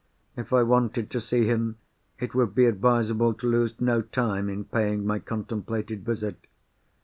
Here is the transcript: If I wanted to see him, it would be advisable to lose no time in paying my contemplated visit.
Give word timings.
If 0.35 0.51
I 0.51 0.63
wanted 0.63 1.11
to 1.11 1.21
see 1.21 1.45
him, 1.45 1.77
it 2.19 2.33
would 2.33 2.55
be 2.55 2.65
advisable 2.65 3.35
to 3.35 3.47
lose 3.47 3.79
no 3.79 4.01
time 4.01 4.49
in 4.49 4.63
paying 4.65 5.05
my 5.05 5.19
contemplated 5.19 6.03
visit. 6.03 6.47